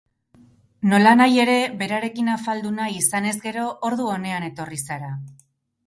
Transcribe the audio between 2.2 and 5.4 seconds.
afaldu nahi izanez gero, ordu onean etorri zara.